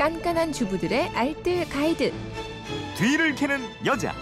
깐깐한 0.00 0.54
주부들의 0.54 1.10
알뜰 1.10 1.68
가이드. 1.68 2.10
뒤를 2.96 3.34
캐는 3.34 3.60
여자. 3.84 4.14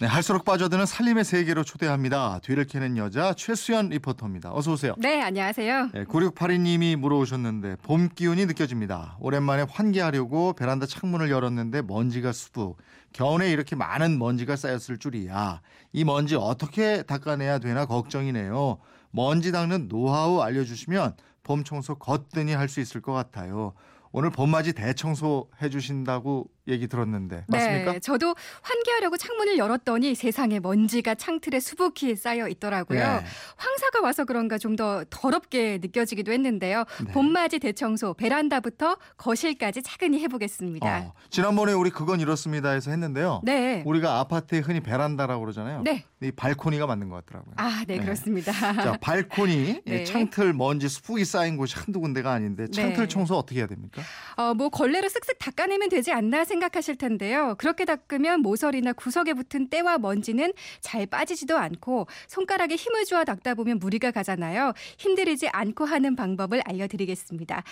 네, 0.00 0.06
할수록 0.06 0.46
빠져드는 0.46 0.86
살림의 0.86 1.24
세계로 1.26 1.64
초대합니다. 1.64 2.38
뒤를 2.38 2.64
캐는 2.64 2.96
여자 2.96 3.34
최수연 3.34 3.90
리포터입니다. 3.90 4.54
어서 4.54 4.72
오세요. 4.72 4.94
네, 4.96 5.20
안녕하세요. 5.20 5.90
네, 5.92 6.04
9682님이 6.04 6.96
물어오셨는데 6.96 7.76
봄 7.82 8.08
기운이 8.08 8.46
느껴집니다. 8.46 9.18
오랜만에 9.20 9.66
환기하려고 9.68 10.54
베란다 10.54 10.86
창문을 10.86 11.30
열었는데 11.30 11.82
먼지가 11.82 12.32
수북. 12.32 12.78
겨울에 13.12 13.50
이렇게 13.50 13.76
많은 13.76 14.18
먼지가 14.18 14.56
쌓였을 14.56 14.96
줄이야. 14.96 15.60
이 15.92 16.04
먼지 16.04 16.36
어떻게 16.36 17.02
닦아내야 17.02 17.58
되나 17.58 17.84
걱정이네요. 17.84 18.78
먼지 19.10 19.52
닦는 19.52 19.88
노하우 19.88 20.40
알려주시면 20.40 21.16
봄 21.46 21.62
청소 21.62 21.94
거뜬히 21.94 22.52
할 22.54 22.66
수 22.68 22.80
있을 22.80 23.00
것 23.00 23.12
같아요. 23.12 23.72
오늘 24.12 24.30
봄맞이 24.30 24.72
대청소 24.72 25.48
해주신다고 25.60 26.46
얘기 26.68 26.88
들었는데 26.88 27.44
맞습니까? 27.48 27.92
네, 27.92 28.00
저도 28.00 28.34
환기하려고 28.62 29.16
창문을 29.16 29.56
열었더니 29.58 30.14
세상에 30.14 30.58
먼지가 30.58 31.14
창틀에 31.14 31.60
수북히 31.60 32.16
쌓여 32.16 32.48
있더라고요. 32.48 32.98
네. 32.98 33.24
황사가 33.56 34.00
와서 34.02 34.24
그런가 34.24 34.58
좀 34.58 34.76
더 34.76 35.04
더럽게 35.10 35.78
느껴지기도 35.80 36.32
했는데요. 36.32 36.84
네. 37.06 37.12
봄맞이 37.12 37.58
대청소 37.60 38.14
베란다부터 38.14 38.96
거실까지 39.16 39.82
차근히 39.82 40.20
해보겠습니다. 40.20 40.98
어, 40.98 41.12
지난번에 41.30 41.72
우리 41.72 41.90
그건 41.90 42.20
이렇습니다 42.20 42.70
해서 42.70 42.90
했는데요. 42.90 43.40
네. 43.44 43.82
우리가 43.86 44.18
아파트에 44.18 44.58
흔히 44.58 44.80
베란다라고 44.80 45.40
그러잖아요. 45.42 45.82
네. 45.82 46.04
이 46.22 46.30
발코니가 46.30 46.86
맞는 46.86 47.10
것 47.10 47.26
같더라고요. 47.26 47.54
아, 47.58 47.84
네, 47.86 47.98
네. 47.98 48.04
그렇습니다. 48.04 48.50
자, 48.50 48.96
발코니, 48.98 49.82
네. 49.84 50.00
예, 50.00 50.04
창틀 50.04 50.54
먼지 50.54 50.88
수북이 50.88 51.26
쌓인 51.26 51.58
곳이 51.58 51.76
한두 51.76 52.00
군데가 52.00 52.32
아닌데 52.32 52.68
창틀 52.70 53.02
네. 53.02 53.08
청소 53.08 53.36
어떻게 53.36 53.60
해야 53.60 53.66
됩니까? 53.66 54.00
어, 54.36 54.54
뭐 54.54 54.70
걸레로 54.70 55.08
쓱쓱 55.08 55.36
닦아내면 55.38 55.90
되지 55.90 56.12
않나 56.12 56.46
생각하실 56.46 56.96
텐데요. 56.96 57.54
그렇게 57.58 57.84
닦으면 57.84 58.40
모서리나 58.40 58.94
구석에 58.94 59.34
붙은 59.34 59.68
때와 59.68 59.98
먼지는 59.98 60.54
잘 60.80 61.04
빠지지도 61.04 61.58
않고 61.58 62.06
손가락에 62.28 62.76
힘을 62.76 63.04
주어 63.04 63.24
닦다 63.24 63.54
보면 63.54 63.78
무리가 63.78 64.10
가잖아요. 64.10 64.72
힘들이지 64.96 65.48
않고 65.48 65.84
하는 65.84 66.16
방법을 66.16 66.62
알려드리겠습니다. 66.64 67.62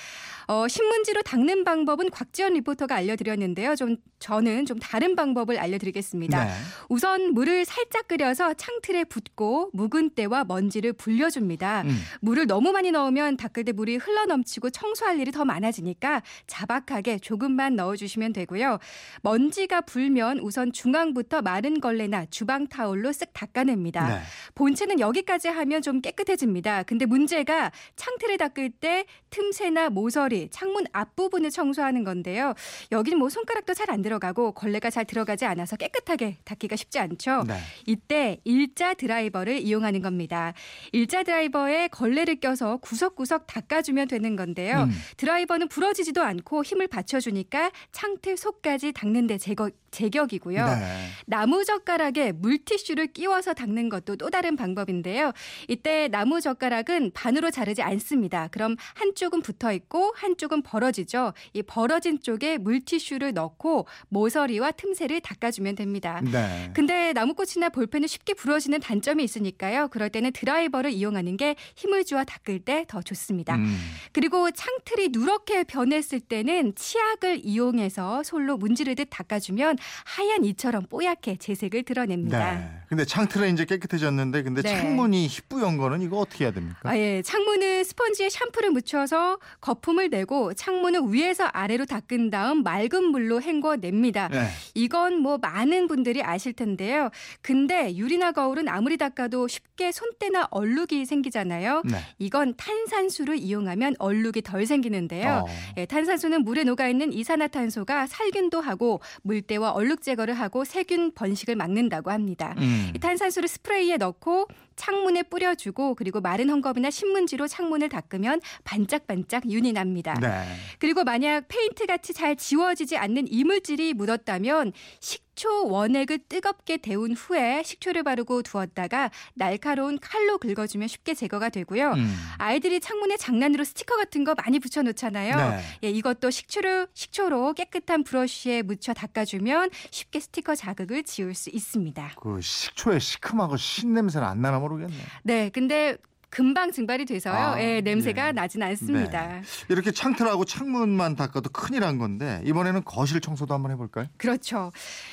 어, 0.48 0.68
신문지로 0.68 1.22
닦는 1.22 1.64
방법은 1.64 2.11
곽지연 2.11 2.52
리포터가 2.55 2.94
알려드렸는데요. 2.96 3.74
좀 3.74 3.96
저는 4.18 4.66
좀 4.66 4.78
다른 4.78 5.16
방법을 5.16 5.58
알려드리겠습니다. 5.58 6.44
네. 6.44 6.50
우선 6.90 7.33
물을 7.33 7.64
살짝 7.64 8.06
끓여 8.06 8.33
서 8.34 8.52
창틀에 8.52 9.04
붓고 9.04 9.70
묵은 9.72 10.10
때와 10.10 10.44
먼지를 10.44 10.92
불려줍니다. 10.92 11.82
음. 11.82 11.96
물을 12.20 12.46
너무 12.46 12.72
많이 12.72 12.90
넣으면 12.90 13.36
닦을 13.36 13.64
때 13.64 13.72
물이 13.72 13.96
흘러넘치고 13.96 14.70
청소할 14.70 15.18
일이 15.20 15.30
더 15.30 15.44
많아지니까 15.44 16.22
자박하게 16.46 17.20
조금만 17.20 17.77
넣어주시면 17.77 18.32
되고요. 18.32 18.78
먼지가 19.22 19.82
불면 19.82 20.38
우선 20.40 20.72
중앙부터 20.72 21.42
마른 21.42 21.80
걸레나 21.80 22.27
주방 22.27 22.66
타올로 22.66 23.10
쓱 23.10 23.28
닦아냅니다. 23.32 24.08
네. 24.08 24.20
본체는 24.55 25.00
여기까지 25.00 25.48
하면 25.48 25.80
좀 25.80 26.00
깨끗해집니다. 26.00 26.82
근데 26.82 27.06
문제가 27.06 27.70
창틀을 27.96 28.38
닦을 28.38 28.70
때 28.70 29.05
틈새나 29.30 29.90
모서리, 29.90 30.48
창문 30.50 30.84
앞부분을 30.92 31.50
청소하는 31.50 32.05
건데요. 32.05 32.55
여기는 32.92 33.18
뭐 33.18 33.28
손가락도 33.28 33.72
잘 33.74 33.84
안 33.94 34.02
들어가고 34.02 34.52
걸레가 34.52 34.90
잘 34.90 35.05
들어가지 35.05 35.44
않아서 35.44 35.77
깨끗하게 35.77 36.38
닦기가 36.44 36.74
쉽지 36.74 36.98
않죠. 36.98 37.44
네. 37.46 37.55
이때 37.86 38.23
일자 38.44 38.94
드라이버를 38.94 39.58
이용하는 39.58 40.03
겁니다. 40.03 40.53
일자 40.92 41.22
드라이버에 41.22 41.89
걸레를 41.89 42.36
껴서 42.41 42.78
구석구석 42.78 43.47
닦아주면 43.47 44.08
되는 44.08 44.36
건데요. 44.36 44.84
음. 44.84 44.91
드라이버는 45.17 45.69
부러지지도 45.69 46.22
않고 46.22 46.64
힘을 46.64 46.89
받쳐주니까 46.89 47.70
창틀 47.92 48.36
속까지 48.36 48.92
닦는데 48.92 49.39
제거, 49.39 49.70
제격이고요. 49.90 50.67
네. 50.67 51.08
나무 51.27 51.64
젓가락에 51.64 52.33
물티슈를 52.33 53.08
끼워서 53.08 53.55
닦는 53.55 53.89
것도 53.89 54.17
또 54.17 54.30
다른 54.30 54.57
방법인데요. 54.57 55.33
이때 55.68 56.08
나무 56.08 56.40
젓가락은 56.40 57.13
반으로 57.14 57.51
자르지 57.51 57.83
않습니다. 57.83 58.48
그럼 58.48 58.77
한쪽은 58.95 59.42
붙어 59.42 59.73
있고 59.73 60.13
한쪽은 60.17 60.63
벌어지죠. 60.63 61.33
이 61.52 61.63
벌어진 61.63 62.20
쪽에 62.20 62.58
물티슈를 62.58 63.33
넣고 63.34 63.86
모서리와 64.08 64.73
틈새를 64.73 65.20
닦아주면 65.20 65.77
됩니다. 65.77 66.20
네. 66.24 66.70
근데 66.74 67.13
나무꽃이나 67.13 67.68
볼펜은 67.68 68.08
쉽게 68.14 68.35
부러지는 68.35 68.80
단점이 68.80 69.25
있으니까요. 69.25 69.89
그럴 69.89 70.08
때는 70.08 70.33
드라이버를 70.33 70.92
이용하는 70.92 71.36
게 71.36 71.57
힘을 71.77 72.05
주어 72.05 72.25
닦을 72.25 72.61
때 72.61 72.85
더 72.86 73.02
좋습니다. 73.02 73.57
음. 73.57 73.77
그리고 74.13 74.51
창틀이 74.51 75.08
누렇게 75.11 75.64
변했을 75.64 76.20
때는 76.20 76.75
치약을 76.75 77.41
이용해서 77.45 78.23
솔로 78.23 78.57
문지르듯 78.57 79.08
닦아주면 79.11 79.79
하얀 80.05 80.45
이처럼 80.45 80.86
뽀얗게 80.86 81.36
재색을 81.36 81.83
드러냅니다. 81.85 82.55
네. 82.55 82.70
근데 82.89 83.05
창틀은 83.05 83.55
이제 83.55 83.64
깨끗해졌는데 83.64 84.42
근데 84.42 84.63
네. 84.63 84.69
창문이 84.69 85.27
희뿌연 85.27 85.79
거는 85.79 86.02
이거 86.02 86.19
어떻게 86.19 86.45
해야 86.45 86.52
됩니까? 86.52 86.79
아, 86.85 86.96
예. 86.96 87.23
창문은 87.23 87.85
스펀지에 87.85 88.29
샴푸를 88.29 88.70
묻혀서 88.70 89.39
거품을 89.61 90.11
내고 90.11 90.52
창문은 90.55 91.13
위에서 91.13 91.45
아래로 91.45 91.86
닦은 91.86 92.31
다음 92.31 92.63
맑은 92.63 93.05
물로 93.07 93.41
헹궈냅니다. 93.41 94.29
네. 94.29 94.48
이건 94.75 95.19
뭐 95.19 95.39
많은 95.39 95.89
분들이 95.89 96.23
아실 96.23 96.52
텐데요. 96.52 97.11
근데 97.41 97.96
유리나 98.04 98.32
거울은 98.32 98.68
아무리 98.68 98.98
닦아도 98.98 99.48
쉽게 99.48 99.90
손때나 99.90 100.48
얼룩이 100.50 101.06
생기잖아요. 101.06 101.82
네. 101.86 101.96
이건 102.18 102.54
탄산수를 102.56 103.38
이용하면 103.38 103.96
얼룩이 103.98 104.42
덜 104.44 104.66
생기는데요. 104.66 105.44
어. 105.46 105.74
예, 105.78 105.86
탄산수는 105.86 106.44
물에 106.44 106.64
녹아 106.64 106.88
있는 106.88 107.12
이산화탄소가 107.12 108.06
살균도 108.06 108.60
하고 108.60 109.00
물때와 109.22 109.70
얼룩 109.70 110.02
제거를 110.02 110.34
하고 110.34 110.64
세균 110.64 111.12
번식을 111.14 111.56
막는다고 111.56 112.10
합니다. 112.10 112.54
음. 112.58 112.92
이 112.94 112.98
탄산수를 112.98 113.48
스프레이에 113.48 113.96
넣고 113.96 114.48
창문에 114.77 115.24
뿌려주고 115.24 115.95
그리고 115.95 116.20
마른 116.20 116.46
헝겊이나 116.48 116.90
신문지로 116.90 117.48
창문을 117.48 117.89
닦으면 117.89 118.40
반짝반짝 118.64 119.51
윤이 119.51 119.73
납니다. 119.73 120.14
네. 120.20 120.45
그리고 120.79 121.05
만약 121.05 121.46
페인트 121.48 121.86
같이 121.86 122.12
잘 122.12 122.36
지워지지 122.36 122.96
않는 122.96 123.27
이물질이 123.29 123.95
묻었다면 123.95 124.73
식초 125.01 125.68
원액을 125.68 126.20
뜨겁게 126.29 126.77
데운 126.77 127.13
후에 127.13 127.63
식초를 127.64 128.02
바르고 128.02 128.43
두었다가 128.43 129.11
날카로운 129.34 129.99
칼로 129.99 130.38
긁어주면 130.38 130.88
쉽게 130.88 131.14
제거가 131.14 131.49
되고요. 131.49 131.93
음. 131.93 132.17
아이들이 132.38 132.81
창문에 132.81 133.17
장난으로 133.17 133.64
스티커 133.64 133.96
같은 133.96 134.25
거 134.25 134.34
많이 134.34 134.58
붙여놓잖아요. 134.58 135.50
네. 135.50 135.61
예, 135.84 135.90
이것도 135.90 136.31
식초로, 136.31 136.87
식초로 136.94 137.55
깨끗한 137.55 138.05
브러쉬에 138.05 138.62
묻혀 138.62 138.94
닦아주면 138.94 139.70
쉽게 139.90 140.20
스티커 140.20 140.55
자국을 140.55 141.02
지울 141.02 141.34
수 141.34 141.50
있습니다. 141.50 142.12
그 142.20 142.40
식초에 142.40 142.99
시큼하고 142.99 143.56
신 143.56 143.93
냄새는 143.93 144.26
안 144.26 144.40
나나 144.40 144.61
모르겠네. 144.69 144.94
네, 145.23 145.49
근데 145.50 145.97
금방 146.35 146.73
증발이 146.73 147.05
돼서요. 147.05 147.32
아, 147.32 147.62
예, 147.62 147.81
냄새가 147.81 148.26
네. 148.26 148.32
나진 148.32 148.61
않습니다. 148.64 149.29
네. 149.29 149.43
이렇게 149.69 149.93
창틀하고 149.93 150.44
창문만 150.44 151.14
닦아도 151.14 151.49
큰일 151.50 151.82
난 151.82 151.97
건데 151.97 152.43
이번에는 152.44 152.82
거실 152.85 153.20
청소도 153.20 153.55
한번 153.55 153.70
해볼까요? 153.70 154.06
그렇죠. 154.17 154.73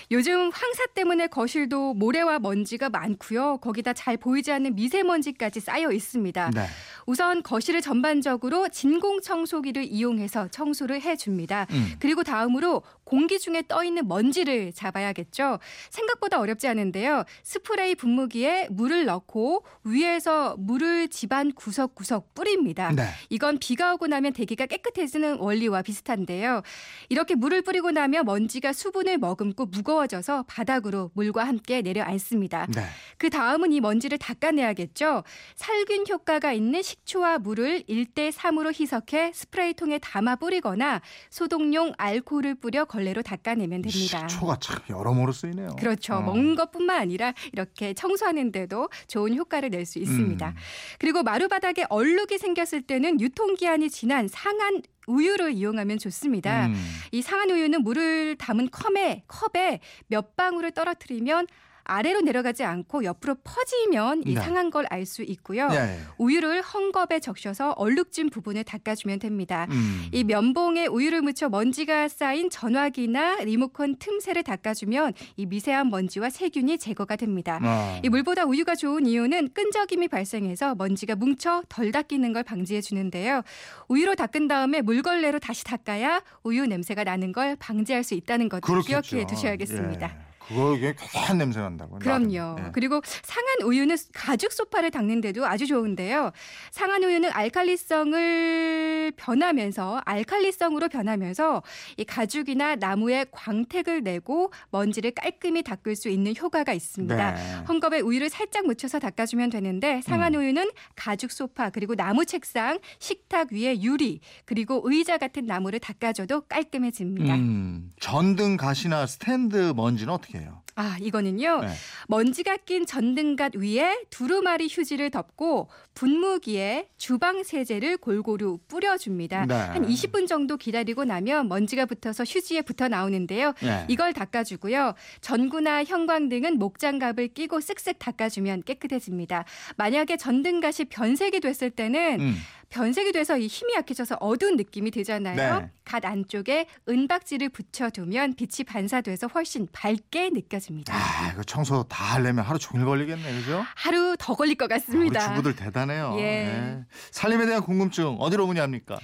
요즘 0.09 0.49
황사 0.49 0.87
때문에 0.95 1.27
거실도 1.27 1.93
모래와 1.93 2.39
먼지가 2.39 2.89
많고요. 2.89 3.57
거기다 3.57 3.93
잘 3.93 4.17
보이지 4.17 4.51
않는 4.51 4.73
미세먼지까지 4.73 5.59
쌓여 5.59 5.91
있습니다. 5.91 6.51
네. 6.55 6.65
우선 7.05 7.43
거실을 7.43 7.81
전반적으로 7.81 8.69
진공 8.69 9.21
청소기를 9.21 9.83
이용해서 9.83 10.47
청소를 10.47 11.01
해줍니다. 11.01 11.67
음. 11.69 11.91
그리고 11.99 12.23
다음으로 12.23 12.81
공기 13.11 13.39
중에 13.39 13.63
떠 13.67 13.83
있는 13.83 14.07
먼지를 14.07 14.71
잡아야겠죠. 14.71 15.59
생각보다 15.89 16.39
어렵지 16.39 16.69
않은데요. 16.69 17.25
스프레이 17.43 17.93
분무기에 17.93 18.69
물을 18.71 19.03
넣고 19.03 19.65
위에서 19.83 20.55
물을 20.57 21.09
집안 21.09 21.51
구석구석 21.51 22.33
뿌립니다. 22.33 22.93
네. 22.93 23.03
이건 23.29 23.59
비가 23.59 23.93
오고 23.95 24.07
나면 24.07 24.31
대기가 24.31 24.65
깨끗해지는 24.65 25.39
원리와 25.39 25.81
비슷한데요. 25.81 26.61
이렇게 27.09 27.35
물을 27.35 27.61
뿌리고 27.61 27.91
나면 27.91 28.23
먼지가 28.23 28.71
수분을 28.71 29.17
머금고 29.17 29.65
무거워져서 29.65 30.45
바닥으로 30.47 31.11
물과 31.13 31.43
함께 31.43 31.81
내려앉습니다. 31.81 32.67
네. 32.73 32.85
그 33.17 33.29
다음은 33.29 33.73
이 33.73 33.81
먼지를 33.81 34.19
닦아내야겠죠. 34.19 35.25
살균 35.57 36.05
효과가 36.09 36.53
있는 36.53 36.81
식초와 36.81 37.39
물을 37.39 37.83
1대 37.89 38.31
3으로 38.31 38.71
희석해 38.73 39.33
스프레이통에 39.33 39.99
담아 39.99 40.37
뿌리거나 40.37 41.01
소독용 41.29 41.91
알코올을 41.97 42.55
뿌려 42.55 42.85
걸 42.85 43.00
레로 43.03 43.21
닦아내면 43.21 43.81
됩니다. 43.81 44.27
식초가 44.27 44.57
참 44.59 44.77
여러모로 44.89 45.31
쓰이네요. 45.31 45.75
그렇죠. 45.77 46.15
어. 46.15 46.21
먹는 46.21 46.55
것뿐만 46.55 46.99
아니라 46.99 47.33
이렇게 47.51 47.93
청소하는데도 47.93 48.89
좋은 49.07 49.35
효과를 49.35 49.69
낼 49.69 49.81
수 49.85 49.97
있습니다. 49.99 50.47
음. 50.47 50.55
그리고 50.99 51.23
마루바닥에 51.23 51.85
얼룩이 51.89 52.37
생겼을 52.37 52.83
때는 52.83 53.19
유통기한이 53.19 53.89
지난 53.89 54.27
상한 54.27 54.81
우유를 55.07 55.53
이용하면 55.53 55.97
좋습니다. 55.97 56.67
음. 56.67 56.75
이 57.11 57.21
상한 57.21 57.49
우유는 57.49 57.83
물을 57.83 58.35
담은 58.37 58.69
컵에 58.69 59.23
컵에 59.27 59.79
몇 60.07 60.35
방울을 60.35 60.71
떨어뜨리면 60.71 61.47
아래로 61.83 62.21
내려가지 62.21 62.63
않고 62.63 63.03
옆으로 63.03 63.35
퍼지면 63.43 64.23
이 64.25 64.33
네. 64.35 64.41
상한 64.41 64.69
걸 64.69 64.85
알 64.91 65.05
수 65.05 65.23
있고요. 65.23 65.67
예. 65.71 65.99
우유를 66.17 66.61
헝겊에 66.61 67.21
적셔서 67.21 67.71
얼룩진 67.71 68.29
부분을 68.29 68.63
닦아주면 68.63 69.19
됩니다. 69.19 69.67
음. 69.71 70.05
이 70.11 70.23
면봉에 70.23 70.87
우유를 70.87 71.21
묻혀 71.21 71.49
먼지가 71.49 72.07
쌓인 72.07 72.49
전화기나 72.49 73.37
리모컨 73.43 73.95
틈새를 73.97 74.43
닦아주면 74.43 75.13
이 75.37 75.45
미세한 75.45 75.89
먼지와 75.89 76.29
세균이 76.29 76.77
제거가 76.77 77.15
됩니다. 77.15 77.59
어. 77.63 77.99
이 78.03 78.09
물보다 78.09 78.43
우유가 78.45 78.75
좋은 78.75 79.05
이유는 79.05 79.49
끈적임이 79.53 80.07
발생해서 80.07 80.75
먼지가 80.75 81.15
뭉쳐 81.15 81.63
덜 81.69 81.91
닦이는 81.91 82.33
걸 82.33 82.43
방지해 82.43 82.81
주는데요. 82.81 83.41
우유로 83.87 84.15
닦은 84.15 84.47
다음에 84.47 84.81
물걸레로 84.81 85.39
다시 85.39 85.63
닦아야 85.63 86.21
우유 86.43 86.65
냄새가 86.65 87.03
나는 87.03 87.31
걸 87.31 87.55
방지할 87.55 88.03
수 88.03 88.13
있다는 88.13 88.49
것도 88.49 88.61
그렇겠죠. 88.61 89.01
기억해 89.01 89.25
두셔야겠습니다. 89.27 90.07
예. 90.07 90.30
그거 90.47 90.75
이게 90.75 90.93
쾌한 90.97 91.37
냄새 91.37 91.59
난다고. 91.59 91.99
그럼요. 91.99 92.57
예. 92.59 92.71
그리고 92.73 93.01
상한 93.05 93.61
우유는 93.63 93.95
가죽 94.13 94.51
소파를 94.51 94.91
닦는데도 94.91 95.45
아주 95.45 95.67
좋은데요. 95.67 96.31
상한 96.71 97.03
우유는 97.03 97.31
알칼리성을 97.31 98.90
변하면서 99.11 100.01
알칼리성으로 100.05 100.89
변하면서 100.89 101.63
이 101.97 102.03
가죽이나 102.03 102.75
나무에 102.75 103.25
광택을 103.31 104.03
내고 104.03 104.51
먼지를 104.69 105.11
깔끔히 105.11 105.63
닦을 105.63 105.95
수 105.95 106.09
있는 106.09 106.33
효과가 106.35 106.73
있습니다. 106.73 107.31
네. 107.31 107.63
헝겊에 107.65 108.05
우유를 108.05 108.29
살짝 108.29 108.65
묻혀서 108.65 108.99
닦아주면 108.99 109.49
되는데 109.49 110.01
상한 110.01 110.35
음. 110.35 110.41
우유는 110.41 110.71
가죽 110.95 111.31
소파 111.31 111.69
그리고 111.69 111.95
나무 111.95 112.25
책상, 112.25 112.79
식탁 112.99 113.51
위에 113.51 113.81
유리 113.81 114.19
그리고 114.45 114.81
의자 114.83 115.17
같은 115.17 115.45
나무를 115.45 115.79
닦아줘도 115.79 116.41
깔끔해집니다. 116.41 117.35
음, 117.35 117.91
전등 117.99 118.57
가시나 118.57 119.05
스탠드 119.05 119.73
먼지는 119.75 120.13
어떻게 120.13 120.39
해요? 120.39 120.61
아 120.81 120.97
이거는요. 120.99 121.61
네. 121.61 121.67
먼지가 122.07 122.57
낀 122.57 122.87
전등갓 122.87 123.55
위에 123.55 124.03
두루마리 124.09 124.67
휴지를 124.67 125.11
덮고 125.11 125.69
분무기에 125.93 126.87
주방 126.97 127.43
세제를 127.43 127.97
골고루 127.97 128.57
뿌려줍니다. 128.67 129.45
네. 129.45 129.53
한 129.53 129.87
20분 129.87 130.27
정도 130.27 130.57
기다리고 130.57 131.05
나면 131.05 131.47
먼지가 131.49 131.85
붙어서 131.85 132.23
휴지에 132.23 132.63
붙어 132.63 132.87
나오는데요. 132.87 133.53
예. 133.63 133.85
이걸 133.89 134.11
닦아주고요. 134.13 134.95
전구나 135.21 135.83
형광 135.83 136.29
등은 136.29 136.57
목장갑을 136.57 137.27
끼고 137.27 137.59
쓱쓱 137.59 137.99
닦아주면 137.99 138.63
깨끗해집니다. 138.63 139.45
만약에 139.77 140.17
전등갓이 140.17 140.85
변색이 140.89 141.41
됐을 141.41 141.69
때는 141.69 142.21
음. 142.21 142.35
변색이 142.71 143.11
돼서 143.11 143.37
이 143.37 143.47
힘이 143.47 143.75
약해져서 143.75 144.17
어두운 144.19 144.55
느낌이 144.55 144.91
들잖아요. 144.91 145.59
네. 145.59 145.69
갓 145.83 146.05
안쪽에 146.05 146.67
은박지를 146.89 147.49
붙여두면 147.49 148.35
빛이 148.35 148.65
반사돼서 148.65 149.27
훨씬 149.27 149.67
밝게 149.71 150.29
느껴집니다. 150.29 150.95
아, 150.95 151.31
이거 151.33 151.43
청소 151.43 151.83
다 151.83 152.15
하려면 152.15 152.45
하루 152.45 152.57
종일 152.57 152.85
걸리겠네, 152.85 153.33
그죠? 153.39 153.63
하루 153.75 154.15
더 154.17 154.35
걸릴 154.35 154.55
것 154.55 154.67
같습니다. 154.69 155.19
주부들 155.19 155.55
대단해요. 155.55 156.15
예. 156.19 156.79
살림에 157.11 157.45
대한 157.45 157.61
궁금증 157.61 158.15
어디로 158.19 158.47
문의합니까? 158.47 158.97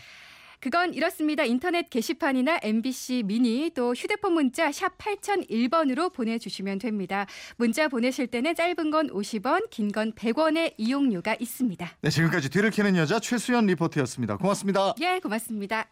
그건 0.59 0.93
이렇습니다. 0.93 1.43
인터넷 1.43 1.89
게시판이나 1.89 2.59
MBC 2.63 3.23
미니 3.25 3.69
또 3.75 3.93
휴대폰 3.93 4.33
문자 4.33 4.71
샵 4.71 4.97
8001번으로 4.97 6.11
보내주시면 6.13 6.79
됩니다. 6.79 7.25
문자 7.57 7.87
보내실 7.87 8.27
때는 8.27 8.55
짧은 8.55 8.91
건 8.91 9.09
50원, 9.09 9.69
긴 9.69 9.91
건 9.91 10.11
100원의 10.13 10.73
이용료가 10.77 11.37
있습니다. 11.39 11.89
네, 12.01 12.09
지금까지 12.09 12.49
뒤를 12.49 12.71
캐는 12.71 12.95
여자 12.97 13.19
최수연 13.19 13.65
리포터였습니다. 13.67 14.37
고맙습니다. 14.37 14.93
예, 15.01 15.19
고맙습니다. 15.19 15.87